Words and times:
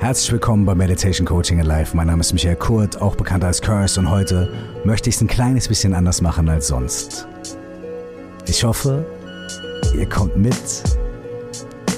Herzlich 0.00 0.32
willkommen 0.32 0.64
bei 0.64 0.74
Meditation 0.74 1.26
Coaching 1.26 1.60
Alive. 1.60 1.94
Mein 1.94 2.06
Name 2.06 2.20
ist 2.20 2.32
Michael 2.32 2.56
Kurt, 2.56 3.02
auch 3.02 3.16
bekannt 3.16 3.44
als 3.44 3.60
Curse, 3.60 4.00
und 4.00 4.10
heute 4.10 4.50
möchte 4.82 5.10
ich 5.10 5.16
es 5.16 5.20
ein 5.20 5.26
kleines 5.26 5.68
bisschen 5.68 5.92
anders 5.92 6.22
machen 6.22 6.48
als 6.48 6.68
sonst. 6.68 7.28
Ich 8.46 8.64
hoffe, 8.64 9.04
ihr 9.94 10.08
kommt 10.08 10.38
mit 10.38 10.54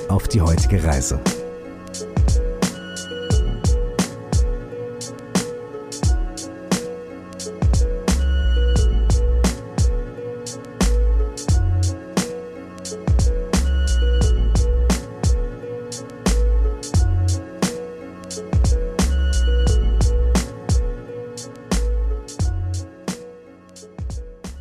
auf 0.08 0.26
die 0.26 0.40
heutige 0.40 0.82
Reise. 0.82 1.20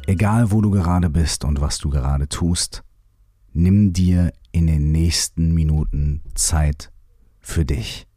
Egal 0.08 0.52
wo 0.52 0.62
du 0.62 0.72
gerade 0.72 1.10
bist 1.10 1.46
und 1.46 1.62
was 1.62 1.78
du 1.78 1.90
gerade 1.90 2.28
tust, 2.28 2.84
nimm 3.54 3.94
dir 3.94 4.34
in 4.52 4.68
den 4.68 4.92
nächsten 4.92 5.54
Minuten 5.54 6.22
Zeit 6.34 6.92
für 7.40 7.66
dich. 7.66 8.08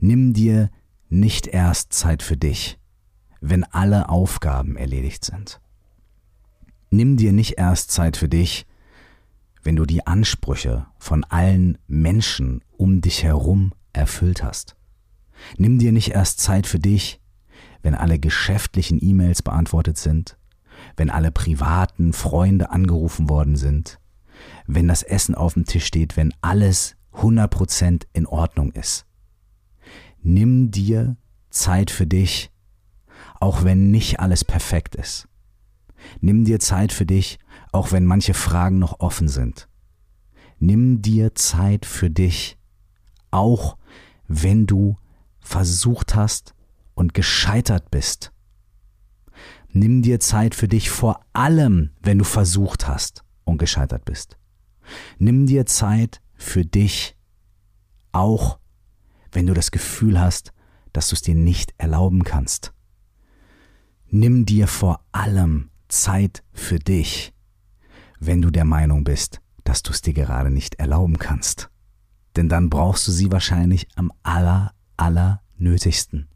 Nimm 0.00 0.32
dir 0.32 0.70
nicht 1.08 1.46
erst 1.46 1.92
Zeit 1.92 2.22
für 2.22 2.36
dich, 2.36 2.78
wenn 3.40 3.64
alle 3.64 4.08
Aufgaben 4.08 4.76
erledigt 4.76 5.24
sind. 5.24 5.60
Nimm 6.90 7.16
dir 7.16 7.32
nicht 7.32 7.58
erst 7.58 7.92
Zeit 7.92 8.16
für 8.16 8.28
dich, 8.28 8.66
wenn 9.62 9.76
du 9.76 9.86
die 9.86 10.06
Ansprüche 10.06 10.86
von 10.98 11.24
allen 11.24 11.78
Menschen 11.86 12.62
um 12.76 13.00
dich 13.00 13.22
herum 13.22 13.72
erfüllt 13.92 14.42
hast. 14.42 14.76
Nimm 15.56 15.78
dir 15.78 15.92
nicht 15.92 16.10
erst 16.10 16.40
Zeit 16.40 16.66
für 16.66 16.78
dich, 16.78 17.20
wenn 17.82 17.94
alle 17.94 18.18
geschäftlichen 18.18 18.98
E-Mails 19.00 19.42
beantwortet 19.42 19.98
sind 19.98 20.36
wenn 20.96 21.10
alle 21.10 21.30
privaten 21.30 22.12
Freunde 22.12 22.70
angerufen 22.70 23.28
worden 23.28 23.56
sind, 23.56 24.00
wenn 24.66 24.88
das 24.88 25.02
Essen 25.02 25.34
auf 25.34 25.54
dem 25.54 25.64
Tisch 25.64 25.86
steht, 25.86 26.16
wenn 26.16 26.32
alles 26.40 26.96
100% 27.14 28.06
in 28.12 28.26
Ordnung 28.26 28.72
ist. 28.72 29.06
Nimm 30.22 30.70
dir 30.70 31.16
Zeit 31.50 31.90
für 31.90 32.06
dich, 32.06 32.50
auch 33.40 33.64
wenn 33.64 33.90
nicht 33.90 34.20
alles 34.20 34.44
perfekt 34.44 34.94
ist. 34.96 35.28
Nimm 36.20 36.44
dir 36.44 36.60
Zeit 36.60 36.92
für 36.92 37.06
dich, 37.06 37.38
auch 37.72 37.92
wenn 37.92 38.04
manche 38.04 38.34
Fragen 38.34 38.78
noch 38.78 39.00
offen 39.00 39.28
sind. 39.28 39.68
Nimm 40.58 41.02
dir 41.02 41.34
Zeit 41.34 41.84
für 41.84 42.10
dich, 42.10 42.58
auch 43.30 43.76
wenn 44.28 44.66
du 44.66 44.96
versucht 45.40 46.14
hast 46.14 46.54
und 46.94 47.14
gescheitert 47.14 47.90
bist 47.90 48.32
Nimm 49.76 50.00
dir 50.00 50.20
Zeit 50.20 50.54
für 50.54 50.68
dich 50.68 50.88
vor 50.88 51.20
allem, 51.34 51.90
wenn 52.00 52.16
du 52.16 52.24
versucht 52.24 52.88
hast 52.88 53.24
und 53.44 53.58
gescheitert 53.58 54.06
bist. 54.06 54.38
Nimm 55.18 55.44
dir 55.44 55.66
Zeit 55.66 56.22
für 56.34 56.64
dich, 56.64 57.14
auch 58.10 58.58
wenn 59.32 59.46
du 59.46 59.52
das 59.52 59.70
Gefühl 59.70 60.18
hast, 60.18 60.54
dass 60.94 61.10
du 61.10 61.14
es 61.14 61.20
dir 61.20 61.34
nicht 61.34 61.74
erlauben 61.76 62.24
kannst. 62.24 62.72
Nimm 64.08 64.46
dir 64.46 64.66
vor 64.66 65.04
allem 65.12 65.68
Zeit 65.88 66.42
für 66.54 66.78
dich, 66.78 67.34
wenn 68.18 68.40
du 68.40 68.50
der 68.50 68.64
Meinung 68.64 69.04
bist, 69.04 69.42
dass 69.64 69.82
du 69.82 69.90
es 69.90 70.00
dir 70.00 70.14
gerade 70.14 70.50
nicht 70.50 70.76
erlauben 70.76 71.18
kannst. 71.18 71.68
Denn 72.34 72.48
dann 72.48 72.70
brauchst 72.70 73.06
du 73.08 73.12
sie 73.12 73.30
wahrscheinlich 73.30 73.88
am 73.94 74.10
aller, 74.22 74.72
aller 74.96 75.42
nötigsten. 75.58 76.28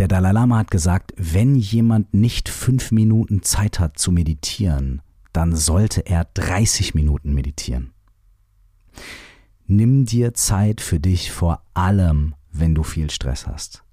Der 0.00 0.08
Dalai 0.08 0.32
Lama 0.32 0.56
hat 0.56 0.70
gesagt, 0.70 1.12
wenn 1.18 1.56
jemand 1.56 2.14
nicht 2.14 2.48
fünf 2.48 2.90
Minuten 2.90 3.42
Zeit 3.42 3.78
hat 3.78 3.98
zu 3.98 4.12
meditieren, 4.12 5.02
dann 5.34 5.54
sollte 5.54 6.00
er 6.06 6.24
30 6.24 6.94
Minuten 6.94 7.34
meditieren. 7.34 7.92
Nimm 9.66 10.06
dir 10.06 10.32
Zeit 10.32 10.80
für 10.80 10.98
dich 11.00 11.30
vor 11.30 11.62
allem, 11.74 12.34
wenn 12.50 12.74
du 12.74 12.82
viel 12.82 13.10
Stress 13.10 13.46
hast. 13.46 13.84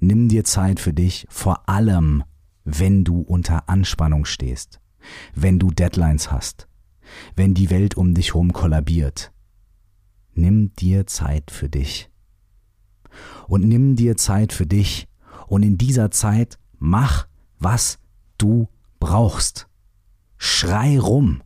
Nimm 0.00 0.30
dir 0.30 0.44
Zeit 0.44 0.80
für 0.80 0.94
dich 0.94 1.26
vor 1.28 1.68
allem, 1.68 2.24
wenn 2.64 3.04
du 3.04 3.20
unter 3.20 3.68
Anspannung 3.68 4.24
stehst, 4.24 4.80
wenn 5.34 5.58
du 5.58 5.70
Deadlines 5.70 6.32
hast, 6.32 6.68
wenn 7.36 7.52
die 7.52 7.68
Welt 7.68 7.98
um 7.98 8.14
dich 8.14 8.28
herum 8.28 8.54
kollabiert. 8.54 9.30
Nimm 10.32 10.72
dir 10.76 11.06
Zeit 11.06 11.50
für 11.50 11.68
dich. 11.68 12.08
Und 13.46 13.66
nimm 13.66 13.94
dir 13.94 14.16
Zeit 14.16 14.54
für 14.54 14.66
dich, 14.66 15.07
und 15.48 15.62
in 15.62 15.78
dieser 15.78 16.10
Zeit 16.10 16.58
mach, 16.78 17.26
was 17.58 17.98
du 18.36 18.68
brauchst. 19.00 19.68
Schrei 20.36 20.98
rum. 20.98 21.42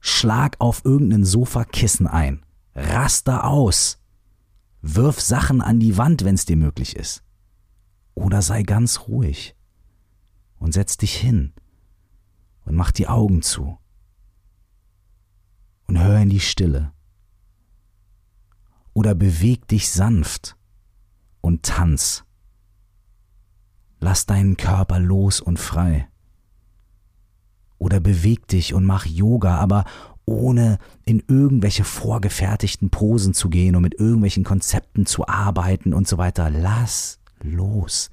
Schlag 0.00 0.56
auf 0.58 0.84
irgendein 0.84 1.24
Sofakissen 1.24 2.06
ein. 2.06 2.44
Raster 2.74 3.44
aus. 3.44 3.98
Wirf 4.82 5.20
Sachen 5.20 5.60
an 5.60 5.80
die 5.80 5.96
Wand, 5.96 6.24
wenn 6.24 6.34
es 6.34 6.44
dir 6.44 6.56
möglich 6.56 6.96
ist. 6.96 7.22
Oder 8.14 8.42
sei 8.42 8.62
ganz 8.62 9.00
ruhig 9.08 9.56
und 10.58 10.72
setz 10.72 10.96
dich 10.96 11.14
hin 11.14 11.52
und 12.64 12.74
mach 12.74 12.92
die 12.92 13.08
Augen 13.08 13.42
zu 13.42 13.78
und 15.86 15.98
hör 15.98 16.18
in 16.20 16.30
die 16.30 16.40
Stille. 16.40 16.92
Oder 18.94 19.14
beweg 19.14 19.68
dich 19.68 19.90
sanft 19.90 20.56
und 21.40 21.62
tanz. 21.62 22.25
Lass 23.98 24.26
deinen 24.26 24.56
Körper 24.56 24.98
los 24.98 25.40
und 25.40 25.58
frei. 25.58 26.08
Oder 27.78 28.00
beweg 28.00 28.48
dich 28.48 28.74
und 28.74 28.84
mach 28.84 29.06
Yoga, 29.06 29.56
aber 29.58 29.84
ohne 30.24 30.78
in 31.04 31.22
irgendwelche 31.28 31.84
vorgefertigten 31.84 32.90
Posen 32.90 33.32
zu 33.32 33.48
gehen 33.48 33.76
und 33.76 33.82
mit 33.82 33.94
irgendwelchen 33.94 34.44
Konzepten 34.44 35.06
zu 35.06 35.26
arbeiten 35.28 35.94
und 35.94 36.08
so 36.08 36.18
weiter. 36.18 36.50
Lass 36.50 37.20
los. 37.42 38.10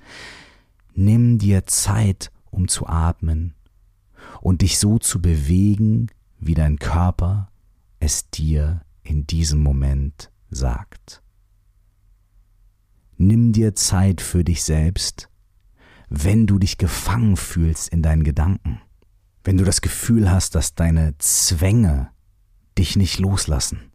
Nimm 0.94 1.40
dir 1.40 1.66
Zeit, 1.66 2.32
um 2.52 2.68
zu 2.68 2.88
atmen 2.88 3.56
und 4.42 4.62
dich 4.62 4.78
so 4.78 5.00
zu 5.00 5.22
bewegen, 5.22 6.08
wie 6.40 6.54
dein 6.54 6.78
Körper 6.78 7.50
es 8.00 8.30
dir 8.30 8.82
in 9.02 9.26
diesem 9.26 9.60
Moment 9.62 10.30
sagt. 10.52 11.24
Nimm 13.18 13.54
dir 13.54 13.76
Zeit 13.76 14.22
für 14.22 14.44
dich 14.44 14.64
selbst 14.64 15.30
wenn 16.10 16.48
du 16.48 16.60
dich 16.60 16.78
gefangen 16.78 17.38
fühlst 17.38 17.90
in 17.90 18.02
deinen 18.02 18.24
Gedanken, 18.24 18.82
wenn 19.44 19.58
du 19.58 19.64
das 19.64 19.82
Gefühl 19.82 20.32
hast, 20.32 20.56
dass 20.56 20.76
deine 20.76 21.18
Zwänge 21.18 22.12
dich 22.78 22.96
nicht 22.96 23.20
loslassen. 23.20 23.92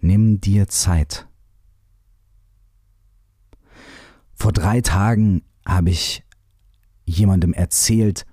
Nimm 0.00 0.40
dir 0.40 0.68
Zeit. 0.68 1.26
Vor 4.34 4.52
drei 4.52 4.80
Tagen 4.80 5.42
habe 5.64 5.90
ich 5.90 6.22
jemandem 7.04 7.52
erzählt, 7.52 8.26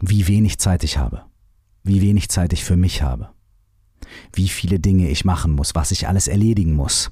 wie 0.00 0.28
wenig 0.28 0.58
Zeit 0.58 0.84
ich 0.84 0.98
habe, 0.98 1.24
wie 1.82 2.00
wenig 2.02 2.28
Zeit 2.28 2.52
ich 2.52 2.64
für 2.64 2.76
mich 2.76 3.02
habe, 3.02 3.30
wie 4.32 4.48
viele 4.48 4.78
Dinge 4.78 5.08
ich 5.08 5.24
machen 5.24 5.52
muss, 5.52 5.74
was 5.74 5.90
ich 5.90 6.06
alles 6.06 6.28
erledigen 6.28 6.74
muss 6.74 7.10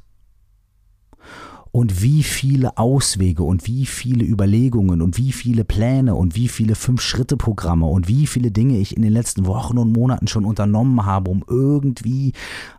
und 1.76 2.00
wie 2.00 2.22
viele 2.22 2.78
Auswege 2.78 3.42
und 3.42 3.66
wie 3.66 3.84
viele 3.84 4.24
Überlegungen 4.24 5.02
und 5.02 5.18
wie 5.18 5.30
viele 5.30 5.62
Pläne 5.62 6.14
und 6.14 6.34
wie 6.34 6.48
viele 6.48 6.74
Fünf-Schritte-Programme 6.74 7.84
und 7.84 8.08
wie 8.08 8.26
viele 8.26 8.50
Dinge 8.50 8.78
ich 8.78 8.96
in 8.96 9.02
den 9.02 9.12
letzten 9.12 9.44
Wochen 9.44 9.76
und 9.76 9.92
Monaten 9.92 10.26
schon 10.26 10.46
unternommen 10.46 11.04
habe, 11.04 11.30
um 11.30 11.44
irgendwie 11.46 12.32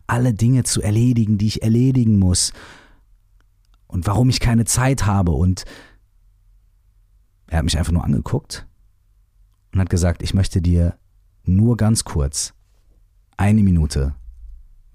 alle 0.08 0.34
Dinge 0.34 0.64
zu 0.64 0.82
erledigen, 0.82 1.38
die 1.38 1.46
ich 1.46 1.62
erledigen 1.62 2.18
muss. 2.18 2.54
Und 3.86 4.08
warum 4.08 4.30
ich 4.30 4.40
keine 4.40 4.66
Zeit 4.66 5.06
habe. 5.06 5.32
Und 5.34 5.66
er 7.46 7.60
hat 7.60 7.66
mich 7.66 7.78
einfach 7.78 7.94
nur 7.94 8.04
angeguckt 8.04 8.66
und 9.76 9.80
hat 9.80 9.92
gesagt, 9.92 10.24
ich 10.24 10.34
möchte 10.34 10.60
dir 10.60 10.98
nur 11.44 11.78
ganz 11.78 12.04
kurz 12.04 12.56
eine 13.38 13.62
Minute 13.62 14.16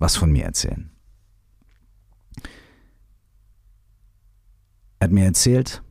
was 0.01 0.17
von 0.17 0.33
mir 0.33 0.45
erzählen. 0.45 0.92
Er 5.03 5.07
hat 5.07 5.13
mir 5.13 5.25
erzählt, 5.25 5.83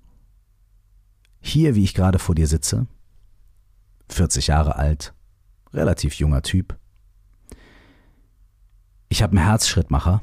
hier 1.42 1.76
wie 1.76 1.84
ich 1.84 1.94
gerade 1.94 2.18
vor 2.18 2.34
dir 2.34 2.48
sitze, 2.48 2.88
40 4.08 4.48
Jahre 4.48 4.78
alt, 4.78 5.14
relativ 5.74 6.14
junger 6.14 6.44
Typ. 6.44 6.80
Ich 9.10 9.22
habe 9.22 9.36
einen 9.36 9.46
Herzschrittmacher 9.46 10.22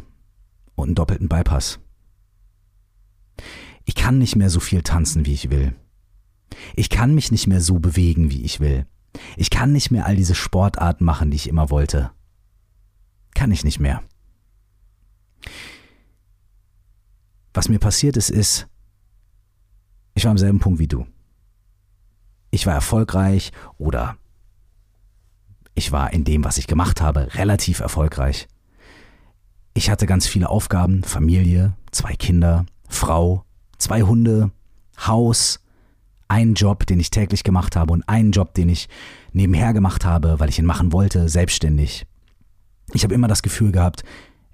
und 0.74 0.86
einen 0.86 0.94
doppelten 0.94 1.28
Bypass. 1.28 1.80
Ich 3.84 3.94
kann 3.94 4.16
nicht 4.16 4.36
mehr 4.36 4.48
so 4.48 4.58
viel 4.58 4.80
tanzen, 4.80 5.26
wie 5.26 5.34
ich 5.34 5.50
will. 5.50 5.74
Ich 6.74 6.88
kann 6.88 7.14
mich 7.14 7.30
nicht 7.30 7.46
mehr 7.46 7.60
so 7.60 7.80
bewegen, 7.80 8.30
wie 8.30 8.40
ich 8.40 8.58
will. 8.58 8.86
Ich 9.36 9.50
kann 9.50 9.70
nicht 9.70 9.90
mehr 9.90 10.06
all 10.06 10.16
diese 10.16 10.34
Sportarten 10.34 11.04
machen, 11.04 11.30
die 11.30 11.36
ich 11.36 11.50
immer 11.50 11.68
wollte. 11.68 12.10
Kann 13.34 13.52
ich 13.52 13.64
nicht 13.64 13.80
mehr. 13.80 14.02
Was 17.52 17.68
mir 17.68 17.80
passiert 17.80 18.16
ist, 18.16 18.30
ist, 18.30 18.66
ich 20.18 20.24
war 20.24 20.32
am 20.32 20.38
selben 20.38 20.58
Punkt 20.58 20.80
wie 20.80 20.88
du. 20.88 21.06
Ich 22.50 22.66
war 22.66 22.74
erfolgreich 22.74 23.52
oder 23.78 24.16
ich 25.74 25.92
war 25.92 26.12
in 26.12 26.24
dem, 26.24 26.44
was 26.44 26.58
ich 26.58 26.66
gemacht 26.66 27.00
habe, 27.00 27.28
relativ 27.34 27.78
erfolgreich. 27.78 28.48
Ich 29.74 29.90
hatte 29.90 30.06
ganz 30.06 30.26
viele 30.26 30.48
Aufgaben, 30.48 31.04
Familie, 31.04 31.74
zwei 31.92 32.14
Kinder, 32.14 32.66
Frau, 32.88 33.44
zwei 33.78 34.02
Hunde, 34.02 34.50
Haus, 35.06 35.60
einen 36.26 36.54
Job, 36.54 36.84
den 36.84 36.98
ich 36.98 37.10
täglich 37.10 37.44
gemacht 37.44 37.76
habe 37.76 37.92
und 37.92 38.08
einen 38.08 38.32
Job, 38.32 38.54
den 38.54 38.68
ich 38.70 38.88
nebenher 39.32 39.72
gemacht 39.72 40.04
habe, 40.04 40.40
weil 40.40 40.48
ich 40.48 40.58
ihn 40.58 40.66
machen 40.66 40.92
wollte, 40.92 41.28
selbstständig. 41.28 42.06
Ich 42.92 43.04
habe 43.04 43.14
immer 43.14 43.28
das 43.28 43.42
Gefühl 43.42 43.70
gehabt, 43.70 44.02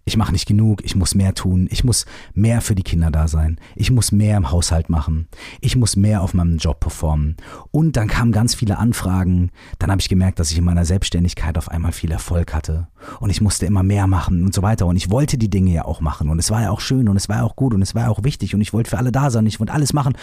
ich 0.06 0.16
mache 0.18 0.32
nicht 0.32 0.46
genug, 0.46 0.84
ich 0.84 0.96
muss 0.96 1.14
mehr 1.14 1.34
tun, 1.34 1.66
ich 1.70 1.82
muss 1.82 2.04
mehr 2.34 2.60
für 2.60 2.74
die 2.74 2.82
Kinder 2.82 3.10
da 3.10 3.26
sein, 3.26 3.58
ich 3.74 3.90
muss 3.90 4.12
mehr 4.12 4.36
im 4.36 4.50
Haushalt 4.50 4.90
machen, 4.90 5.28
ich 5.60 5.76
muss 5.76 5.96
mehr 5.96 6.22
auf 6.22 6.34
meinem 6.34 6.58
Job 6.58 6.80
performen. 6.80 7.36
Und 7.70 7.96
dann 7.96 8.08
kamen 8.08 8.30
ganz 8.30 8.54
viele 8.54 8.78
Anfragen, 8.78 9.50
dann 9.78 9.90
habe 9.90 10.00
ich 10.00 10.10
gemerkt, 10.10 10.38
dass 10.38 10.50
ich 10.50 10.58
in 10.58 10.64
meiner 10.64 10.84
Selbstständigkeit 10.84 11.56
auf 11.56 11.70
einmal 11.70 11.92
viel 11.92 12.12
Erfolg 12.12 12.52
hatte. 12.52 12.88
Und 13.20 13.30
ich 13.30 13.40
musste 13.40 13.64
immer 13.64 13.82
mehr 13.82 14.06
machen 14.06 14.44
und 14.44 14.54
so 14.54 14.60
weiter. 14.62 14.86
Und 14.86 14.96
ich 14.96 15.10
wollte 15.10 15.38
die 15.38 15.50
Dinge 15.50 15.72
ja 15.72 15.84
auch 15.86 16.00
machen. 16.00 16.28
Und 16.28 16.38
es 16.38 16.50
war 16.50 16.62
ja 16.62 16.70
auch 16.70 16.80
schön 16.80 17.08
und 17.08 17.16
es 17.16 17.28
war 17.28 17.42
auch 17.42 17.56
gut 17.56 17.72
und 17.72 17.80
es 17.80 17.94
war 17.94 18.10
auch 18.10 18.24
wichtig. 18.24 18.54
Und 18.54 18.60
ich 18.60 18.72
wollte 18.72 18.90
für 18.90 18.98
alle 18.98 19.12
da 19.12 19.30
sein, 19.30 19.46
ich 19.46 19.58
wollte 19.58 19.72
alles 19.72 19.94
machen. 19.94 20.14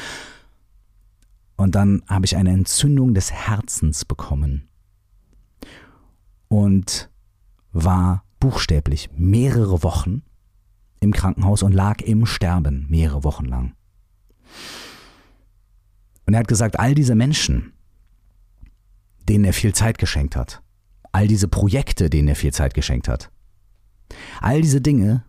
Und 1.56 1.76
dann 1.76 2.04
habe 2.08 2.26
ich 2.26 2.38
eine 2.38 2.52
Entzündung 2.52 3.14
des 3.14 3.32
Herzens 3.32 4.06
bekommen. 4.06 4.68
Und 6.50 7.10
war 7.72 8.24
buchstäblich 8.42 9.10
mehrere 9.16 9.84
Wochen 9.84 10.24
im 11.00 11.14
Krankenhaus 11.14 11.64
und 11.64 11.72
lag 11.72 12.02
im 12.02 12.26
Sterben 12.26 12.88
mehrere 12.90 13.24
Wochen 13.24 13.46
lang. 13.46 13.74
Und 16.26 16.34
er 16.34 16.42
hat 16.42 16.48
gesagt, 16.50 16.78
all 16.80 16.94
diese 16.94 17.16
Menschen, 17.16 17.72
denen 19.30 19.46
er 19.46 19.54
viel 19.54 19.74
Zeit 19.74 19.98
geschenkt 19.98 20.36
hat, 20.36 20.62
all 21.14 21.28
diese 21.28 21.48
Projekte, 21.48 22.10
denen 22.10 22.28
er 22.28 22.36
viel 22.36 22.54
Zeit 22.54 22.74
geschenkt 22.74 23.08
hat, 23.08 23.32
all 24.42 24.62
diese 24.62 24.82
Dinge, 24.82 25.24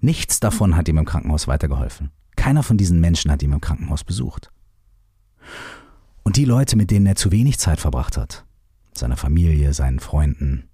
nichts 0.00 0.38
davon 0.38 0.76
hat 0.76 0.88
ihm 0.88 0.98
im 0.98 1.04
Krankenhaus 1.04 1.48
weitergeholfen. 1.48 2.10
Keiner 2.36 2.62
von 2.62 2.76
diesen 2.76 3.00
Menschen 3.00 3.30
hat 3.30 3.42
ihn 3.42 3.52
im 3.52 3.60
Krankenhaus 3.60 4.04
besucht. 4.04 4.50
Und 6.22 6.36
die 6.36 6.44
Leute, 6.44 6.76
mit 6.76 6.90
denen 6.90 7.06
er 7.06 7.16
zu 7.16 7.32
wenig 7.32 7.58
Zeit 7.58 7.80
verbracht 7.80 8.16
hat, 8.16 8.46
seiner 8.94 9.16
Familie, 9.16 9.74
seinen 9.74 10.00
Freunden, 10.00 10.68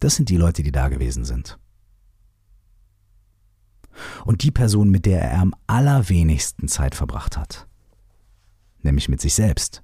das 0.00 0.16
sind 0.16 0.28
die 0.28 0.36
Leute, 0.36 0.62
die 0.62 0.72
da 0.72 0.88
gewesen 0.88 1.24
sind. 1.24 1.58
Und 4.24 4.42
die 4.42 4.50
Person, 4.50 4.90
mit 4.90 5.06
der 5.06 5.22
er 5.22 5.40
am 5.40 5.54
allerwenigsten 5.66 6.68
Zeit 6.68 6.94
verbracht 6.94 7.36
hat, 7.36 7.66
nämlich 8.82 9.08
mit 9.08 9.20
sich 9.20 9.34
selbst, 9.34 9.82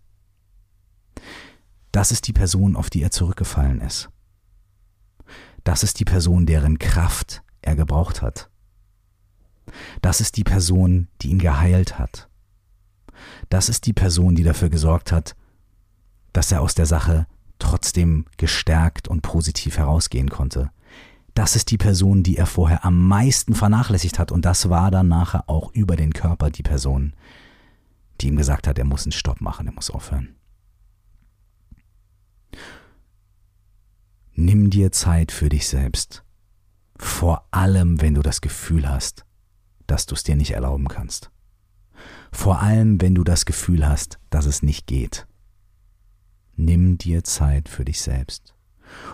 das 1.92 2.10
ist 2.10 2.26
die 2.26 2.32
Person, 2.32 2.76
auf 2.76 2.90
die 2.90 3.02
er 3.02 3.10
zurückgefallen 3.10 3.80
ist. 3.80 4.10
Das 5.64 5.82
ist 5.82 6.00
die 6.00 6.04
Person, 6.04 6.46
deren 6.46 6.78
Kraft 6.78 7.42
er 7.60 7.76
gebraucht 7.76 8.22
hat. 8.22 8.50
Das 10.00 10.20
ist 10.20 10.36
die 10.36 10.44
Person, 10.44 11.08
die 11.20 11.28
ihn 11.28 11.38
geheilt 11.38 11.98
hat. 11.98 12.28
Das 13.48 13.68
ist 13.68 13.86
die 13.86 13.92
Person, 13.92 14.34
die 14.34 14.42
dafür 14.42 14.70
gesorgt 14.70 15.12
hat, 15.12 15.36
dass 16.32 16.50
er 16.50 16.62
aus 16.62 16.74
der 16.74 16.86
Sache 16.86 17.26
trotzdem 17.62 18.26
gestärkt 18.36 19.08
und 19.08 19.22
positiv 19.22 19.78
herausgehen 19.78 20.28
konnte. 20.28 20.70
Das 21.34 21.56
ist 21.56 21.70
die 21.70 21.78
Person, 21.78 22.22
die 22.22 22.36
er 22.36 22.46
vorher 22.46 22.84
am 22.84 23.06
meisten 23.08 23.54
vernachlässigt 23.54 24.18
hat 24.18 24.32
und 24.32 24.44
das 24.44 24.68
war 24.68 24.90
dann 24.90 25.08
nachher 25.08 25.48
auch 25.48 25.72
über 25.72 25.96
den 25.96 26.12
Körper 26.12 26.50
die 26.50 26.62
Person, 26.62 27.14
die 28.20 28.28
ihm 28.28 28.36
gesagt 28.36 28.66
hat, 28.66 28.78
er 28.78 28.84
muss 28.84 29.04
einen 29.04 29.12
Stopp 29.12 29.40
machen, 29.40 29.66
er 29.66 29.72
muss 29.72 29.90
aufhören. 29.90 30.34
Nimm 34.34 34.70
dir 34.70 34.92
Zeit 34.92 35.30
für 35.30 35.48
dich 35.48 35.68
selbst. 35.68 36.24
Vor 36.98 37.46
allem, 37.50 38.00
wenn 38.00 38.14
du 38.14 38.22
das 38.22 38.40
Gefühl 38.40 38.88
hast, 38.88 39.24
dass 39.86 40.06
du 40.06 40.14
es 40.14 40.22
dir 40.22 40.36
nicht 40.36 40.52
erlauben 40.52 40.88
kannst. 40.88 41.30
Vor 42.32 42.60
allem, 42.60 43.00
wenn 43.00 43.14
du 43.14 43.24
das 43.24 43.44
Gefühl 43.44 43.86
hast, 43.86 44.18
dass 44.30 44.46
es 44.46 44.62
nicht 44.62 44.86
geht. 44.86 45.26
Nimm 46.64 46.98
dir 46.98 47.24
Zeit 47.24 47.68
für 47.68 47.84
dich 47.84 48.00
selbst. 48.00 48.54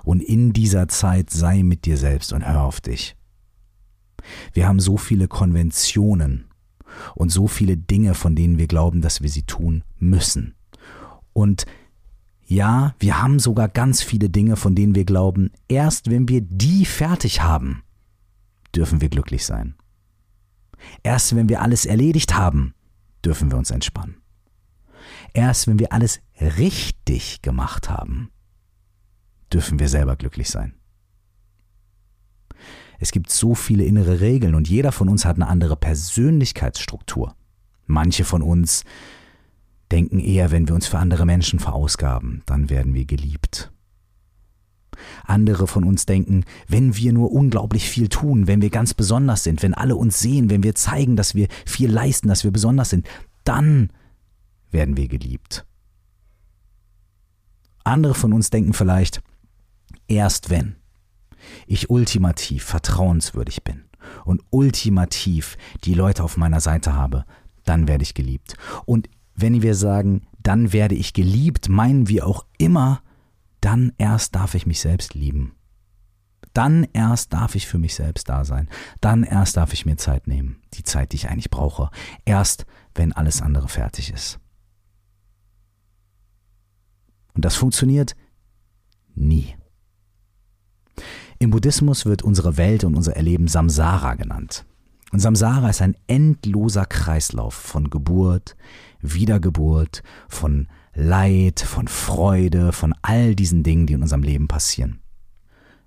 Und 0.05 0.23
in 0.23 0.53
dieser 0.53 0.89
Zeit 0.89 1.31
sei 1.31 1.63
mit 1.63 1.85
dir 1.85 1.97
selbst 1.97 2.33
und 2.33 2.47
hör 2.47 2.63
auf 2.63 2.81
dich. 2.81 3.17
Wir 4.53 4.67
haben 4.67 4.81
so 4.81 4.97
viele 4.97 5.29
Konventionen 5.29 6.49
und 7.15 7.31
so 7.31 7.47
viele 7.47 7.77
Dinge, 7.77 8.15
von 8.15 8.35
denen 8.35 8.59
wir 8.59 8.67
glauben, 8.67 9.01
dass 9.01 9.23
wir 9.23 9.31
sie 9.31 9.45
tun 9.45 9.85
müssen. 9.99 10.55
Und 11.33 11.65
ja, 12.47 12.95
wir 12.99 13.23
haben 13.23 13.39
sogar 13.39 13.69
ganz 13.69 14.03
viele 14.03 14.29
Dinge, 14.31 14.57
von 14.57 14.75
denen 14.75 14.95
wir 14.95 15.05
glauben, 15.05 15.51
erst 15.69 16.11
wenn 16.11 16.29
wir 16.29 16.41
die 16.41 16.85
fertig 16.85 17.43
haben, 17.43 17.83
dürfen 18.75 19.01
wir 19.01 19.09
glücklich 19.09 19.45
sein. 19.45 19.75
Erst 21.03 21.35
wenn 21.37 21.49
wir 21.49 21.63
alles 21.63 21.87
erledigt 21.87 22.37
haben, 22.37 22.75
dürfen 23.25 23.51
wir 23.51 23.59
uns 23.59 23.71
entspannen. 23.71 24.17
Erst 25.33 25.67
wenn 25.67 25.79
wir 25.79 25.93
alles 25.93 26.21
richtig 26.41 27.43
gemacht 27.43 27.91
haben, 27.91 28.31
dürfen 29.53 29.79
wir 29.79 29.89
selber 29.89 30.17
glücklich 30.17 30.51
sein. 30.51 30.75
Es 32.99 33.13
gibt 33.13 33.31
so 33.31 33.55
viele 33.55 33.85
innere 33.85 34.21
Regeln 34.21 34.55
und 34.55 34.69
jeder 34.69 34.93
von 34.93 35.09
uns 35.09 35.25
hat 35.25 35.37
eine 35.37 35.47
andere 35.47 35.77
Persönlichkeitsstruktur. 35.77 37.35
Manche 37.87 38.25
von 38.25 38.43
uns 38.43 38.85
denken 39.91 40.19
eher, 40.19 40.51
wenn 40.51 40.69
wir 40.69 40.75
uns 40.75 40.87
für 40.87 40.99
andere 40.99 41.25
Menschen 41.25 41.61
verausgaben, 41.61 42.43
dann 42.47 42.69
werden 42.71 42.95
wir 42.95 43.05
geliebt. 43.05 43.71
Andere 45.25 45.69
von 45.69 45.85
uns 45.85 46.07
denken, 46.07 46.45
wenn 46.67 46.97
wir 46.97 47.13
nur 47.13 47.31
unglaublich 47.33 47.89
viel 47.89 48.09
tun, 48.09 48.49
wenn 48.49 48.61
wir 48.61 48.71
ganz 48.71 48.95
besonders 48.95 49.45
sind, 49.45 49.63
wenn 49.63 49.75
alle 49.75 49.95
uns 49.95 50.19
sehen, 50.19 50.51
wenn 50.51 50.65
wir 50.65 50.75
zeigen, 50.75 51.15
dass 51.15 51.37
wir 51.37 51.47
viel 51.65 51.91
leisten, 51.91 52.29
dass 52.29 52.43
wir 52.43 52.51
besonders 52.51 52.91
sind, 52.91 53.07
dann 53.45 53.91
werden 54.71 54.97
wir 54.97 55.09
geliebt. 55.09 55.67
Andere 57.85 58.15
von 58.15 58.33
uns 58.33 58.51
denken 58.51 58.75
vielleicht, 58.75 59.23
erst 60.09 60.51
wenn 60.51 60.77
ich 61.67 61.91
ultimativ 61.91 62.65
vertrauenswürdig 62.65 63.65
bin 63.65 63.85
und 64.25 64.43
ultimativ 64.51 65.57
die 65.85 65.95
Leute 65.95 66.23
auf 66.23 66.37
meiner 66.37 66.61
Seite 66.61 66.95
habe, 66.95 67.25
dann 67.65 67.89
werde 67.89 68.03
ich 68.03 68.15
geliebt. 68.15 68.57
Und 68.85 69.09
wenn 69.35 69.63
wir 69.63 69.75
sagen, 69.75 70.27
dann 70.43 70.73
werde 70.73 70.95
ich 70.95 71.13
geliebt, 71.13 71.69
meinen 71.69 72.09
wir 72.09 72.27
auch 72.27 72.45
immer, 72.59 73.03
dann 73.61 73.93
erst 73.99 74.35
darf 74.35 74.55
ich 74.55 74.67
mich 74.67 74.81
selbst 74.81 75.15
lieben. 75.15 75.55
Dann 76.55 76.87
erst 76.93 77.33
darf 77.33 77.55
ich 77.55 77.67
für 77.67 77.79
mich 77.79 77.95
selbst 77.95 78.29
da 78.29 78.45
sein. 78.45 78.69
Dann 79.01 79.23
erst 79.23 79.57
darf 79.57 79.73
ich 79.73 79.87
mir 79.87 79.97
Zeit 79.97 80.27
nehmen. 80.27 80.61
Die 80.75 80.83
Zeit, 80.83 81.13
die 81.13 81.17
ich 81.17 81.29
eigentlich 81.29 81.51
brauche. 81.51 81.91
Erst, 82.25 82.67
wenn 82.95 83.13
alles 83.13 83.43
andere 83.43 83.69
fertig 83.69 84.13
ist. 84.13 84.41
Und 87.39 87.45
das 87.45 87.55
funktioniert 87.55 88.17
nie. 89.15 89.55
Im 91.39 91.51
Buddhismus 91.51 92.05
wird 92.05 92.25
unsere 92.25 92.57
Welt 92.57 92.83
und 92.83 92.97
unser 92.97 93.15
Erleben 93.15 93.47
Samsara 93.47 94.17
genannt. 94.17 94.67
Und 95.13 95.21
Samsara 95.21 95.71
ist 95.71 95.81
ein 95.81 95.95
endloser 96.09 96.85
Kreislauf 96.85 97.55
von 97.55 97.91
Geburt, 97.91 98.57
Wiedergeburt, 99.03 100.03
von 100.29 100.67
Leid, 100.95 101.61
von 101.61 101.87
Freude, 101.87 102.73
von 102.73 102.93
all 103.03 103.37
diesen 103.37 103.63
Dingen, 103.63 103.87
die 103.87 103.93
in 103.93 104.03
unserem 104.03 104.25
Leben 104.25 104.49
passieren. 104.49 104.99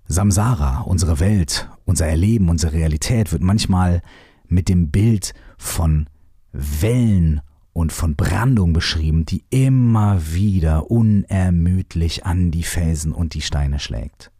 Samsara, 0.08 0.80
unsere 0.80 1.20
Welt, 1.20 1.68
unser 1.84 2.06
Erleben, 2.06 2.48
unsere 2.48 2.72
Realität 2.72 3.30
wird 3.30 3.42
manchmal 3.42 4.00
mit 4.48 4.70
dem 4.70 4.90
Bild 4.90 5.34
von 5.58 6.08
Wellen 6.52 7.42
und 7.72 7.92
von 7.92 8.16
Brandung 8.16 8.72
beschrieben, 8.72 9.24
die 9.24 9.44
immer 9.50 10.32
wieder 10.32 10.90
unermüdlich 10.90 12.26
an 12.26 12.50
die 12.50 12.62
Felsen 12.62 13.12
und 13.12 13.34
die 13.34 13.40
Steine 13.40 13.78
schlägt. 13.78 14.30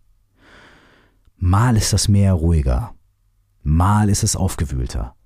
Mal 1.36 1.76
ist 1.76 1.92
das 1.92 2.08
Meer 2.08 2.34
ruhiger, 2.34 2.94
mal 3.62 4.08
ist 4.08 4.22
es 4.22 4.36
aufgewühlter, 4.36 5.16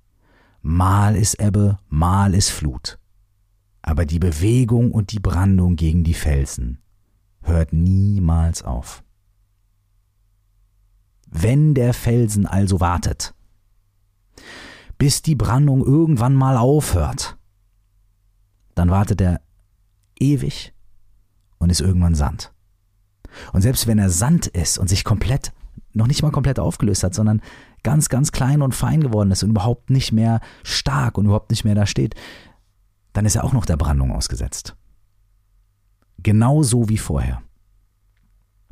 mal 0.61 1.15
ist 1.15 1.39
Ebbe, 1.39 1.77
mal 1.89 2.33
ist 2.33 2.49
Flut. 2.49 2.97
Aber 3.81 4.05
die 4.05 4.19
Bewegung 4.19 4.91
und 4.91 5.11
die 5.11 5.19
Brandung 5.19 5.75
gegen 5.75 6.03
die 6.03 6.13
Felsen 6.13 6.79
hört 7.41 7.71
niemals 7.71 8.63
auf. 8.63 9.03
Wenn 11.29 11.73
der 11.73 11.93
Felsen 11.93 12.45
also 12.45 12.79
wartet, 12.79 13.33
bis 14.97 15.21
die 15.21 15.35
Brandung 15.35 15.85
irgendwann 15.85 16.33
mal 16.33 16.57
aufhört, 16.57 17.36
dann 18.77 18.89
wartet 18.89 19.21
er 19.21 19.41
ewig 20.19 20.73
und 21.57 21.69
ist 21.69 21.81
irgendwann 21.81 22.15
Sand. 22.15 22.53
Und 23.53 23.61
selbst 23.61 23.87
wenn 23.87 23.99
er 23.99 24.09
Sand 24.09 24.47
ist 24.47 24.77
und 24.77 24.87
sich 24.87 25.03
komplett 25.03 25.51
noch 25.93 26.07
nicht 26.07 26.21
mal 26.21 26.31
komplett 26.31 26.59
aufgelöst 26.59 27.03
hat, 27.03 27.13
sondern 27.13 27.41
ganz, 27.83 28.09
ganz 28.09 28.31
klein 28.31 28.61
und 28.61 28.75
fein 28.75 29.01
geworden 29.01 29.31
ist 29.31 29.43
und 29.43 29.49
überhaupt 29.49 29.89
nicht 29.89 30.11
mehr 30.11 30.39
stark 30.63 31.17
und 31.17 31.25
überhaupt 31.25 31.49
nicht 31.49 31.63
mehr 31.63 31.75
da 31.75 31.85
steht, 31.85 32.15
dann 33.13 33.25
ist 33.25 33.35
er 33.35 33.43
auch 33.43 33.53
noch 33.53 33.65
der 33.65 33.77
Brandung 33.77 34.11
ausgesetzt. 34.11 34.75
Genauso 36.19 36.89
wie 36.89 36.97
vorher. 36.97 37.41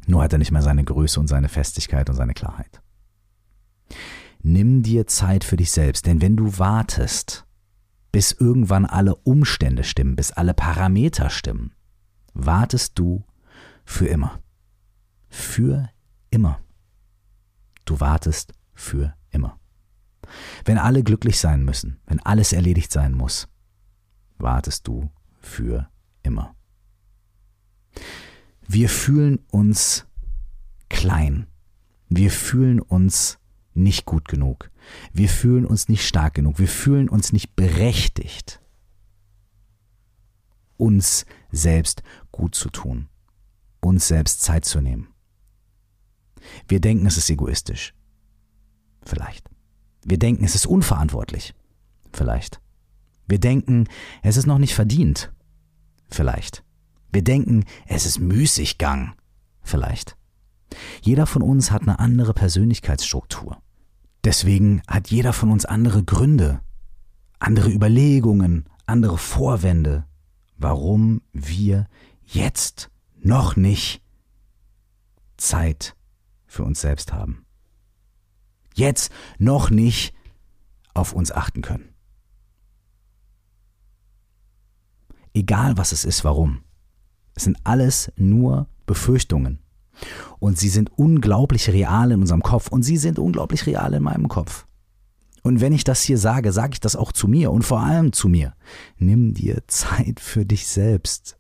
Nur 0.07 0.21
hat 0.21 0.33
er 0.33 0.39
nicht 0.39 0.51
mehr 0.51 0.61
seine 0.61 0.83
Größe 0.83 1.19
und 1.19 1.27
seine 1.27 1.49
Festigkeit 1.49 2.09
und 2.09 2.15
seine 2.15 2.33
Klarheit. 2.33 2.81
Nimm 4.43 4.83
dir 4.83 5.07
Zeit 5.07 5.43
für 5.43 5.57
dich 5.57 5.71
selbst, 5.71 6.05
denn 6.05 6.21
wenn 6.21 6.35
du 6.35 6.59
wartest, 6.59 7.45
bis 8.15 8.31
irgendwann 8.31 8.85
alle 8.85 9.13
Umstände 9.13 9.83
stimmen, 9.83 10.15
bis 10.15 10.31
alle 10.31 10.53
Parameter 10.53 11.29
stimmen, 11.29 11.73
wartest 12.33 12.97
du 12.97 13.25
für 13.83 14.07
immer. 14.07 14.39
Für 15.27 15.89
immer. 16.29 16.61
Du 17.83 17.99
wartest 17.99 18.53
für 18.73 19.13
immer. 19.31 19.59
Wenn 20.63 20.77
alle 20.77 21.03
glücklich 21.03 21.41
sein 21.41 21.65
müssen, 21.65 21.99
wenn 22.05 22.21
alles 22.21 22.53
erledigt 22.53 22.89
sein 22.89 23.11
muss, 23.11 23.49
wartest 24.37 24.87
du 24.87 25.11
für 25.41 25.89
immer. 26.23 26.55
Wir 28.65 28.87
fühlen 28.87 29.39
uns 29.51 30.05
klein. 30.87 31.47
Wir 32.07 32.31
fühlen 32.31 32.79
uns 32.79 33.39
nicht 33.75 34.05
gut 34.05 34.27
genug. 34.27 34.71
Wir 35.13 35.29
fühlen 35.29 35.65
uns 35.65 35.89
nicht 35.89 36.07
stark 36.07 36.33
genug. 36.33 36.59
Wir 36.59 36.67
fühlen 36.67 37.09
uns 37.09 37.33
nicht 37.33 37.55
berechtigt, 37.55 38.61
uns 40.77 41.25
selbst 41.51 42.03
gut 42.31 42.55
zu 42.55 42.69
tun, 42.69 43.07
uns 43.81 44.07
selbst 44.07 44.41
Zeit 44.41 44.65
zu 44.65 44.81
nehmen. 44.81 45.07
Wir 46.67 46.79
denken, 46.79 47.05
es 47.05 47.17
ist 47.17 47.29
egoistisch. 47.29 47.93
Vielleicht. 49.03 49.49
Wir 50.03 50.19
denken, 50.19 50.43
es 50.43 50.55
ist 50.55 50.65
unverantwortlich. 50.65 51.53
Vielleicht. 52.13 52.61
Wir 53.27 53.39
denken, 53.39 53.87
es 54.21 54.37
ist 54.37 54.45
noch 54.45 54.59
nicht 54.59 54.75
verdient. 54.75 55.33
Vielleicht. 56.09 56.63
Wir 57.11 57.23
denken, 57.23 57.65
es 57.87 58.05
ist 58.05 58.19
Müßiggang. 58.19 59.15
Vielleicht. 59.61 60.15
Jeder 61.01 61.25
von 61.25 61.41
uns 61.41 61.71
hat 61.71 61.83
eine 61.83 61.99
andere 61.99 62.33
Persönlichkeitsstruktur. 62.33 63.61
Deswegen 64.25 64.81
hat 64.87 65.11
jeder 65.11 65.33
von 65.33 65.51
uns 65.51 65.65
andere 65.65 66.03
Gründe, 66.03 66.59
andere 67.37 67.69
Überlegungen, 67.69 68.67
andere 68.87 69.19
Vorwände, 69.19 70.07
warum 70.57 71.21
wir 71.31 71.87
jetzt 72.23 72.89
noch 73.15 73.55
nicht 73.55 74.01
Zeit 75.37 75.95
für 76.47 76.63
uns 76.63 76.81
selbst 76.81 77.13
haben. 77.13 77.45
Jetzt 78.73 79.11
noch 79.37 79.69
nicht 79.69 80.15
auf 80.95 81.13
uns 81.13 81.31
achten 81.31 81.61
können. 81.61 81.93
Egal 85.35 85.77
was 85.77 85.91
es 85.91 86.03
ist, 86.03 86.23
warum. 86.23 86.63
Es 87.35 87.43
sind 87.43 87.57
alles 87.63 88.11
nur 88.15 88.67
Befürchtungen. 88.87 89.59
Und 90.39 90.57
sie 90.57 90.69
sind 90.69 90.91
unglaublich 90.97 91.69
real 91.69 92.11
in 92.11 92.21
unserem 92.21 92.43
Kopf 92.43 92.67
und 92.67 92.83
sie 92.83 92.97
sind 92.97 93.19
unglaublich 93.19 93.65
real 93.65 93.93
in 93.93 94.03
meinem 94.03 94.27
Kopf. 94.27 94.65
Und 95.43 95.61
wenn 95.61 95.73
ich 95.73 95.83
das 95.83 96.01
hier 96.01 96.17
sage, 96.17 96.51
sage 96.51 96.73
ich 96.73 96.79
das 96.79 96.95
auch 96.95 97.11
zu 97.11 97.27
mir 97.27 97.51
und 97.51 97.63
vor 97.63 97.81
allem 97.81 98.13
zu 98.13 98.27
mir. 98.27 98.55
Nimm 98.97 99.33
dir 99.33 99.63
Zeit 99.67 100.19
für 100.19 100.45
dich 100.45 100.67
selbst. 100.67 101.37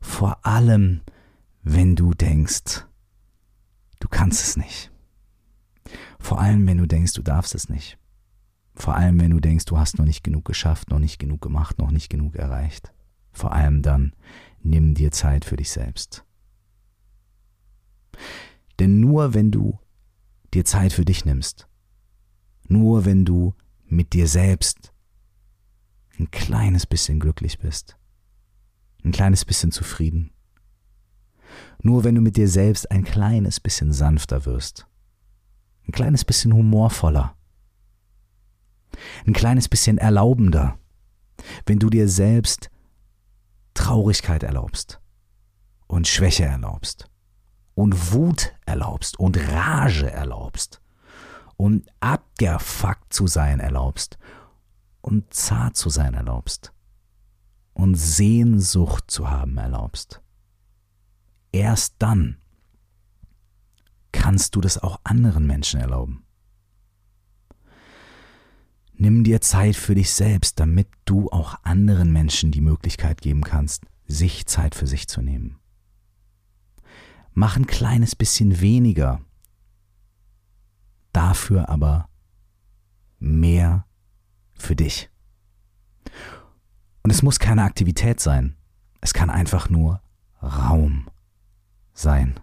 Vor 0.00 0.46
allem, 0.46 1.00
wenn 1.64 1.96
du 1.96 2.14
denkst, 2.14 2.86
du 3.98 4.08
kannst 4.08 4.42
es 4.42 4.56
nicht. 4.56 4.92
Vor 6.20 6.40
allem, 6.40 6.66
wenn 6.66 6.78
du 6.78 6.86
denkst, 6.86 7.14
du 7.14 7.22
darfst 7.22 7.54
es 7.54 7.68
nicht. 7.68 7.98
Vor 8.76 8.94
allem, 8.94 9.18
wenn 9.20 9.30
du 9.30 9.40
denkst, 9.40 9.64
du 9.64 9.78
hast 9.78 9.98
noch 9.98 10.04
nicht 10.04 10.22
genug 10.22 10.44
geschafft, 10.44 10.90
noch 10.90 10.98
nicht 10.98 11.18
genug 11.18 11.40
gemacht, 11.40 11.78
noch 11.78 11.90
nicht 11.90 12.10
genug 12.10 12.36
erreicht. 12.36 12.92
Vor 13.32 13.52
allem 13.52 13.82
dann, 13.82 14.12
nimm 14.62 14.94
dir 14.94 15.10
Zeit 15.10 15.44
für 15.44 15.56
dich 15.56 15.70
selbst. 15.70 16.25
Denn 18.78 19.00
nur 19.00 19.34
wenn 19.34 19.50
du 19.50 19.78
dir 20.52 20.64
Zeit 20.64 20.92
für 20.92 21.04
dich 21.04 21.24
nimmst, 21.24 21.68
nur 22.68 23.04
wenn 23.04 23.24
du 23.24 23.54
mit 23.86 24.12
dir 24.12 24.26
selbst 24.26 24.92
ein 26.18 26.30
kleines 26.30 26.86
bisschen 26.86 27.20
glücklich 27.20 27.58
bist, 27.58 27.96
ein 29.04 29.12
kleines 29.12 29.44
bisschen 29.44 29.70
zufrieden, 29.70 30.32
nur 31.82 32.04
wenn 32.04 32.14
du 32.14 32.20
mit 32.20 32.36
dir 32.36 32.48
selbst 32.48 32.90
ein 32.90 33.04
kleines 33.04 33.60
bisschen 33.60 33.92
sanfter 33.92 34.44
wirst, 34.46 34.86
ein 35.86 35.92
kleines 35.92 36.24
bisschen 36.24 36.52
humorvoller, 36.52 37.36
ein 39.26 39.32
kleines 39.32 39.68
bisschen 39.68 39.98
erlaubender, 39.98 40.78
wenn 41.66 41.78
du 41.78 41.90
dir 41.90 42.08
selbst 42.08 42.70
Traurigkeit 43.74 44.42
erlaubst 44.42 45.00
und 45.86 46.08
Schwäche 46.08 46.44
erlaubst 46.44 47.08
und 47.76 48.12
Wut 48.12 48.54
erlaubst 48.64 49.20
und 49.20 49.36
Rage 49.36 50.10
erlaubst 50.10 50.80
und 51.58 51.86
abgefuckt 52.00 53.12
zu 53.12 53.26
sein 53.26 53.60
erlaubst 53.60 54.18
und 55.02 55.32
zart 55.32 55.76
zu 55.76 55.90
sein 55.90 56.14
erlaubst 56.14 56.72
und 57.74 57.94
Sehnsucht 57.94 59.10
zu 59.10 59.30
haben 59.30 59.58
erlaubst. 59.58 60.22
Erst 61.52 61.96
dann 61.98 62.38
kannst 64.10 64.56
du 64.56 64.62
das 64.62 64.78
auch 64.78 64.98
anderen 65.04 65.46
Menschen 65.46 65.78
erlauben. 65.78 66.24
Nimm 68.94 69.22
dir 69.22 69.42
Zeit 69.42 69.76
für 69.76 69.94
dich 69.94 70.14
selbst, 70.14 70.58
damit 70.58 70.88
du 71.04 71.28
auch 71.28 71.56
anderen 71.62 72.10
Menschen 72.10 72.52
die 72.52 72.62
Möglichkeit 72.62 73.20
geben 73.20 73.42
kannst, 73.42 73.84
sich 74.06 74.46
Zeit 74.46 74.74
für 74.74 74.86
sich 74.86 75.08
zu 75.08 75.20
nehmen. 75.20 75.58
Mach 77.38 77.58
ein 77.58 77.66
kleines 77.66 78.16
bisschen 78.16 78.62
weniger, 78.62 79.20
dafür 81.12 81.68
aber 81.68 82.08
mehr 83.18 83.84
für 84.54 84.74
dich. 84.74 85.10
Und 87.02 87.10
es 87.10 87.22
muss 87.22 87.38
keine 87.38 87.64
Aktivität 87.64 88.20
sein, 88.20 88.56
es 89.02 89.12
kann 89.12 89.28
einfach 89.28 89.68
nur 89.68 90.00
Raum 90.42 91.10
sein. 91.92 92.40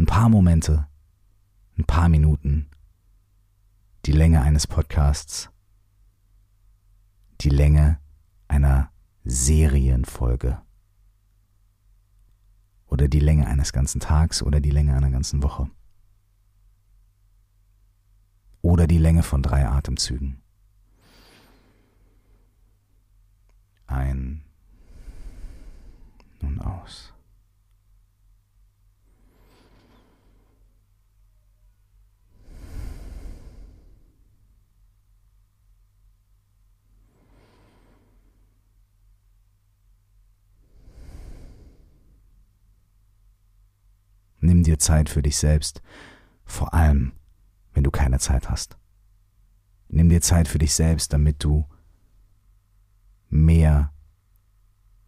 Ein 0.00 0.06
paar 0.06 0.28
Momente, 0.28 0.88
ein 1.78 1.84
paar 1.84 2.08
Minuten, 2.08 2.68
die 4.04 4.12
Länge 4.12 4.42
eines 4.42 4.66
Podcasts, 4.66 5.48
die 7.40 7.50
Länge 7.50 8.00
einer 8.48 8.90
Serienfolge 9.22 10.60
oder 12.86 13.08
die 13.08 13.20
Länge 13.20 13.46
eines 13.46 13.72
ganzen 13.72 14.00
Tags 14.00 14.42
oder 14.42 14.60
die 14.60 14.70
Länge 14.70 14.94
einer 14.94 15.10
ganzen 15.10 15.42
Woche 15.42 15.70
oder 18.62 18.86
die 18.86 18.98
Länge 18.98 19.22
von 19.22 19.42
drei 19.42 19.66
Atemzügen. 19.68 20.42
Ein 23.86 24.42
und 26.40 26.60
aus. 26.60 27.15
Dir 44.66 44.78
Zeit 44.78 45.08
für 45.08 45.22
dich 45.22 45.36
selbst, 45.36 45.82
vor 46.44 46.74
allem, 46.74 47.12
wenn 47.72 47.84
du 47.84 47.90
keine 47.90 48.18
Zeit 48.18 48.50
hast. 48.50 48.76
Nimm 49.88 50.08
dir 50.08 50.20
Zeit 50.20 50.48
für 50.48 50.58
dich 50.58 50.74
selbst, 50.74 51.12
damit 51.12 51.42
du 51.44 51.66
mehr 53.28 53.92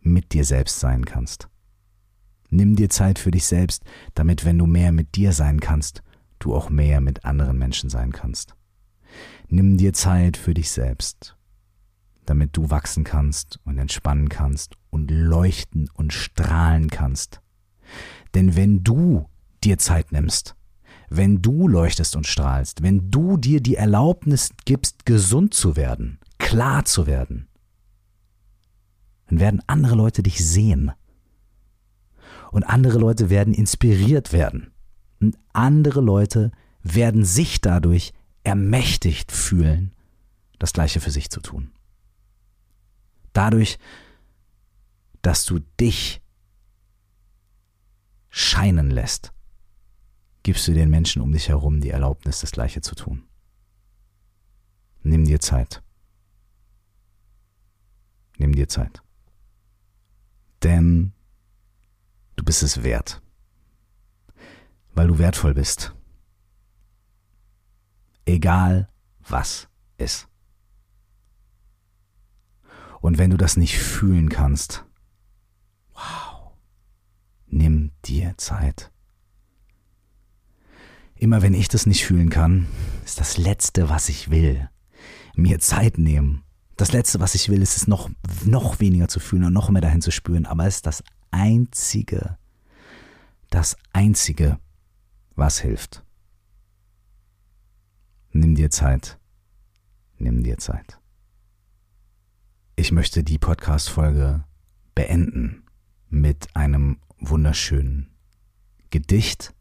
mit 0.00 0.32
dir 0.32 0.44
selbst 0.44 0.80
sein 0.80 1.04
kannst. 1.04 1.48
Nimm 2.50 2.76
dir 2.76 2.88
Zeit 2.88 3.18
für 3.18 3.30
dich 3.30 3.44
selbst, 3.44 3.84
damit 4.14 4.44
wenn 4.44 4.58
du 4.58 4.66
mehr 4.66 4.92
mit 4.92 5.16
dir 5.16 5.32
sein 5.32 5.60
kannst, 5.60 6.02
du 6.38 6.54
auch 6.54 6.70
mehr 6.70 7.00
mit 7.00 7.24
anderen 7.24 7.58
Menschen 7.58 7.90
sein 7.90 8.12
kannst. 8.12 8.54
Nimm 9.48 9.76
dir 9.76 9.92
Zeit 9.92 10.36
für 10.36 10.54
dich 10.54 10.70
selbst, 10.70 11.36
damit 12.24 12.56
du 12.56 12.70
wachsen 12.70 13.04
kannst 13.04 13.58
und 13.64 13.78
entspannen 13.78 14.28
kannst 14.28 14.76
und 14.90 15.10
leuchten 15.10 15.90
und 15.94 16.12
strahlen 16.12 16.88
kannst. 16.88 17.40
Denn 18.34 18.56
wenn 18.56 18.84
du 18.84 19.28
dir 19.64 19.78
Zeit 19.78 20.12
nimmst, 20.12 20.54
wenn 21.10 21.42
du 21.42 21.68
leuchtest 21.68 22.16
und 22.16 22.26
strahlst, 22.26 22.82
wenn 22.82 23.10
du 23.10 23.36
dir 23.36 23.60
die 23.60 23.76
Erlaubnis 23.76 24.50
gibst, 24.64 25.06
gesund 25.06 25.54
zu 25.54 25.76
werden, 25.76 26.18
klar 26.38 26.84
zu 26.84 27.06
werden, 27.06 27.48
dann 29.26 29.40
werden 29.40 29.62
andere 29.66 29.94
Leute 29.94 30.22
dich 30.22 30.46
sehen. 30.46 30.92
Und 32.50 32.64
andere 32.64 32.98
Leute 32.98 33.28
werden 33.28 33.52
inspiriert 33.52 34.32
werden. 34.32 34.72
Und 35.20 35.36
andere 35.52 36.00
Leute 36.00 36.50
werden 36.82 37.24
sich 37.24 37.60
dadurch 37.60 38.12
ermächtigt 38.42 39.32
fühlen, 39.32 39.92
das 40.58 40.72
Gleiche 40.72 41.00
für 41.00 41.10
sich 41.10 41.30
zu 41.30 41.40
tun. 41.40 41.70
Dadurch, 43.34 43.78
dass 45.20 45.44
du 45.44 45.58
dich 45.78 46.22
scheinen 48.30 48.90
lässt, 48.90 49.32
gibst 50.48 50.66
du 50.66 50.72
den 50.72 50.88
Menschen 50.88 51.20
um 51.20 51.30
dich 51.30 51.50
herum 51.50 51.82
die 51.82 51.90
Erlaubnis, 51.90 52.40
das 52.40 52.52
Gleiche 52.52 52.80
zu 52.80 52.94
tun. 52.94 53.28
Nimm 55.02 55.26
dir 55.26 55.40
Zeit. 55.40 55.82
Nimm 58.38 58.54
dir 58.54 58.66
Zeit. 58.66 59.02
Denn 60.62 61.12
du 62.36 62.44
bist 62.46 62.62
es 62.62 62.82
wert. 62.82 63.20
Weil 64.94 65.08
du 65.08 65.18
wertvoll 65.18 65.52
bist. 65.52 65.94
Egal 68.24 68.88
was 69.18 69.68
ist. 69.98 70.28
Und 73.02 73.18
wenn 73.18 73.28
du 73.28 73.36
das 73.36 73.58
nicht 73.58 73.78
fühlen 73.78 74.30
kannst, 74.30 74.86
wow, 75.92 76.52
nimm 77.48 77.92
dir 78.06 78.32
Zeit. 78.38 78.90
Immer 81.18 81.42
wenn 81.42 81.54
ich 81.54 81.68
das 81.68 81.86
nicht 81.86 82.04
fühlen 82.04 82.30
kann, 82.30 82.66
ist 83.04 83.18
das 83.18 83.38
Letzte, 83.38 83.88
was 83.88 84.08
ich 84.08 84.30
will, 84.30 84.68
mir 85.34 85.58
Zeit 85.58 85.98
nehmen. 85.98 86.44
Das 86.76 86.92
Letzte, 86.92 87.18
was 87.18 87.34
ich 87.34 87.48
will, 87.48 87.60
ist 87.60 87.76
es 87.76 87.88
noch, 87.88 88.08
noch 88.44 88.78
weniger 88.78 89.08
zu 89.08 89.18
fühlen 89.18 89.44
und 89.44 89.52
noch 89.52 89.68
mehr 89.68 89.82
dahin 89.82 90.00
zu 90.00 90.12
spüren. 90.12 90.46
Aber 90.46 90.66
es 90.66 90.76
ist 90.76 90.86
das 90.86 91.02
Einzige, 91.32 92.38
das 93.50 93.76
Einzige, 93.92 94.58
was 95.34 95.58
hilft. 95.58 96.04
Nimm 98.30 98.54
dir 98.54 98.70
Zeit. 98.70 99.18
Nimm 100.18 100.44
dir 100.44 100.58
Zeit. 100.58 101.00
Ich 102.76 102.92
möchte 102.92 103.24
die 103.24 103.38
Podcast-Folge 103.38 104.44
beenden 104.94 105.64
mit 106.10 106.54
einem 106.54 107.00
wunderschönen 107.18 108.10
Gedicht. 108.90 109.52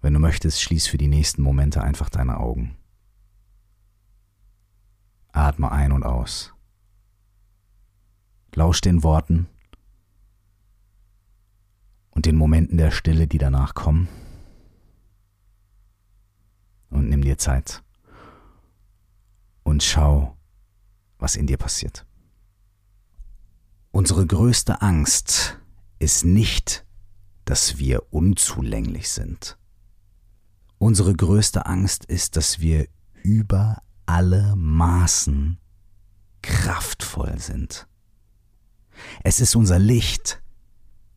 Wenn 0.00 0.14
du 0.14 0.20
möchtest, 0.20 0.62
schließ 0.62 0.86
für 0.86 0.98
die 0.98 1.08
nächsten 1.08 1.42
Momente 1.42 1.82
einfach 1.82 2.08
deine 2.08 2.38
Augen. 2.38 2.76
Atme 5.32 5.70
ein 5.70 5.92
und 5.92 6.02
aus. 6.02 6.52
Lausch 8.54 8.80
den 8.80 9.02
Worten 9.02 9.46
und 12.10 12.26
den 12.26 12.36
Momenten 12.36 12.78
der 12.78 12.90
Stille, 12.90 13.26
die 13.26 13.38
danach 13.38 13.74
kommen. 13.74 14.08
Und 16.88 17.08
nimm 17.08 17.22
dir 17.22 17.38
Zeit 17.38 17.82
und 19.62 19.82
schau, 19.82 20.36
was 21.18 21.36
in 21.36 21.46
dir 21.46 21.58
passiert. 21.58 22.04
Unsere 23.92 24.26
größte 24.26 24.82
Angst 24.82 25.58
ist 25.98 26.24
nicht, 26.24 26.84
dass 27.44 27.78
wir 27.78 28.12
unzulänglich 28.12 29.10
sind. 29.10 29.59
Unsere 30.82 31.14
größte 31.14 31.66
Angst 31.66 32.06
ist, 32.06 32.38
dass 32.38 32.60
wir 32.60 32.88
über 33.22 33.82
alle 34.06 34.56
Maßen 34.56 35.58
kraftvoll 36.40 37.38
sind. 37.38 37.86
Es 39.22 39.40
ist 39.40 39.54
unser 39.56 39.78
Licht, 39.78 40.42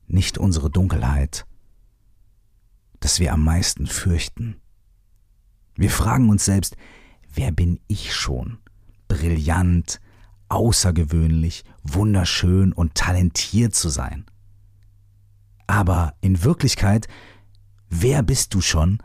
nicht 0.06 0.38
unsere 0.38 0.70
Dunkelheit, 0.70 1.46
das 3.00 3.22
wir 3.22 3.32
am 3.32 3.46
meisten 3.46 3.88
fürchten. 3.88 4.58
Wir 5.76 5.90
fragen 5.90 6.30
uns 6.30 6.44
selbst, 6.44 6.76
wer 7.34 7.54
bin 7.54 7.80
ich 7.88 8.14
schon? 8.14 8.58
Brillant, 9.08 10.02
außergewöhnlich, 10.50 11.64
wunderschön 11.84 12.74
und 12.74 12.96
talentiert 12.96 13.76
zu 13.76 13.88
sein. 13.88 14.26
Aber 15.68 16.16
in 16.20 16.44
Wirklichkeit, 16.44 17.08
wer 17.90 18.24
bist 18.24 18.54
du 18.54 18.60
schon, 18.60 19.02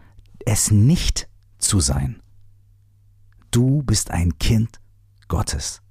es 0.49 0.71
nicht 0.71 1.29
zu 1.59 1.79
sein? 1.79 2.23
Du 3.51 3.83
bist 3.83 4.11
ein 4.11 4.39
Kind 4.39 4.81
Gottes. 5.29 5.83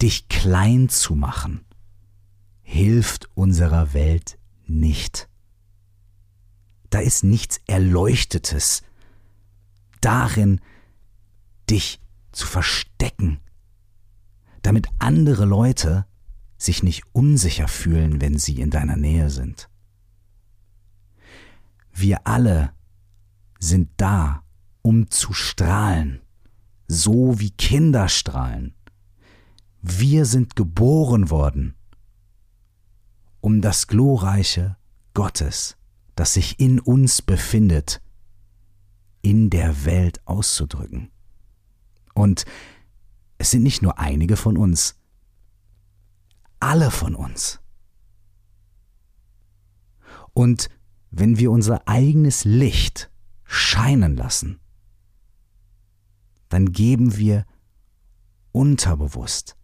Dich 0.00 0.28
klein 0.28 0.88
zu 0.88 1.16
machen, 1.16 1.64
hilft 2.62 3.28
unserer 3.34 3.94
Welt 3.94 4.38
nicht. 4.66 5.28
Da 6.90 7.00
ist 7.00 7.24
nichts 7.24 7.60
Erleuchtetes 7.66 8.82
darin, 10.00 10.60
dich 11.68 12.00
zu 12.30 12.46
verstecken, 12.46 13.40
damit 14.62 14.88
andere 14.98 15.46
Leute 15.46 16.06
sich 16.58 16.82
nicht 16.82 17.02
unsicher 17.12 17.66
fühlen, 17.66 18.20
wenn 18.20 18.38
sie 18.38 18.60
in 18.60 18.70
deiner 18.70 18.96
Nähe 18.96 19.30
sind. 19.30 19.68
Wir 21.94 22.26
alle 22.26 22.72
sind 23.60 23.88
da, 23.96 24.42
um 24.82 25.10
zu 25.10 25.32
strahlen, 25.32 26.20
so 26.88 27.38
wie 27.38 27.50
Kinder 27.50 28.08
strahlen. 28.08 28.74
Wir 29.80 30.26
sind 30.26 30.56
geboren 30.56 31.30
worden, 31.30 31.76
um 33.40 33.60
das 33.60 33.86
glorreiche 33.86 34.76
Gottes, 35.14 35.76
das 36.16 36.34
sich 36.34 36.58
in 36.58 36.80
uns 36.80 37.22
befindet, 37.22 38.02
in 39.22 39.48
der 39.48 39.84
Welt 39.84 40.20
auszudrücken. 40.26 41.12
Und 42.12 42.44
es 43.38 43.52
sind 43.52 43.62
nicht 43.62 43.82
nur 43.82 44.00
einige 44.00 44.36
von 44.36 44.56
uns, 44.56 44.96
alle 46.58 46.90
von 46.90 47.14
uns. 47.14 47.60
Und 50.32 50.68
wenn 51.16 51.38
wir 51.38 51.52
unser 51.52 51.86
eigenes 51.86 52.44
Licht 52.44 53.08
scheinen 53.44 54.16
lassen, 54.16 54.58
dann 56.48 56.72
geben 56.72 57.16
wir 57.16 57.46
unterbewusst 58.50 59.56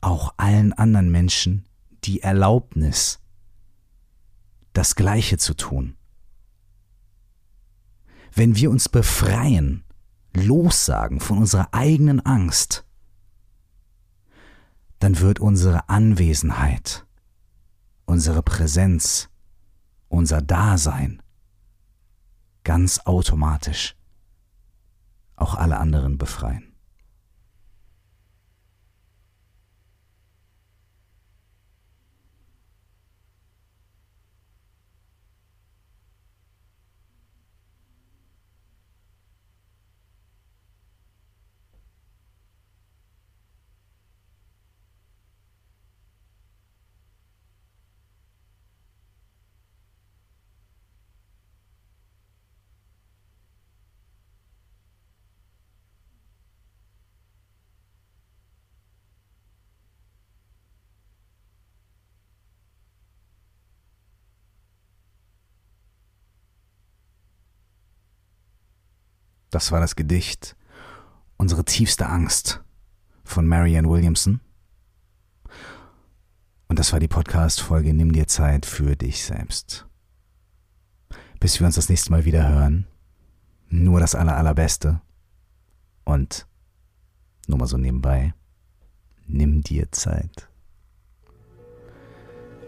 auch 0.00 0.32
allen 0.38 0.72
anderen 0.72 1.10
Menschen 1.10 1.68
die 2.04 2.22
Erlaubnis, 2.22 3.20
das 4.72 4.94
Gleiche 4.94 5.36
zu 5.36 5.54
tun. 5.54 5.96
Wenn 8.32 8.56
wir 8.56 8.70
uns 8.70 8.88
befreien, 8.88 9.84
lossagen 10.32 11.20
von 11.20 11.38
unserer 11.38 11.74
eigenen 11.74 12.20
Angst, 12.20 12.86
dann 15.00 15.20
wird 15.20 15.38
unsere 15.38 15.88
Anwesenheit, 15.90 17.06
unsere 18.06 18.42
Präsenz, 18.42 19.28
unser 20.08 20.42
Dasein 20.42 21.22
ganz 22.64 23.00
automatisch 23.04 23.96
auch 25.36 25.54
alle 25.54 25.78
anderen 25.78 26.18
befreien. 26.18 26.67
Das 69.50 69.72
war 69.72 69.80
das 69.80 69.96
Gedicht 69.96 70.56
Unsere 71.40 71.64
tiefste 71.64 72.08
Angst 72.08 72.64
von 73.22 73.46
Marianne 73.46 73.88
Williamson. 73.88 74.40
Und 76.66 76.80
das 76.80 76.92
war 76.92 76.98
die 76.98 77.06
Podcast-Folge 77.06 77.94
Nimm 77.94 78.12
dir 78.12 78.26
Zeit 78.26 78.66
für 78.66 78.96
dich 78.96 79.24
selbst. 79.24 79.86
Bis 81.38 81.60
wir 81.60 81.66
uns 81.66 81.76
das 81.76 81.88
nächste 81.88 82.10
Mal 82.10 82.24
wieder 82.24 82.48
hören. 82.48 82.88
Nur 83.68 84.00
das 84.00 84.16
aller, 84.16 84.36
allerbeste. 84.36 85.00
Und 86.04 86.48
nur 87.46 87.58
mal 87.58 87.66
so 87.66 87.76
nebenbei. 87.76 88.34
Nimm 89.28 89.62
dir 89.62 89.92
Zeit. 89.92 90.48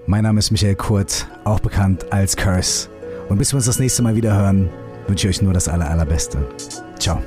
Mein 0.06 0.22
Name 0.22 0.38
ist 0.38 0.52
Michael 0.52 0.76
Kurt, 0.76 1.26
auch 1.42 1.58
bekannt 1.58 2.12
als 2.12 2.36
Curse. 2.36 2.88
Und 3.28 3.38
bis 3.38 3.52
wir 3.52 3.56
uns 3.56 3.66
das 3.66 3.80
nächste 3.80 4.02
Mal 4.02 4.14
wieder 4.14 4.36
hören, 4.36 4.70
wünsche 5.10 5.28
ich 5.28 5.36
euch 5.36 5.42
nur 5.42 5.52
das 5.52 5.68
Aller, 5.68 5.90
Allerbeste. 5.90 6.38
Ciao. 6.98 7.20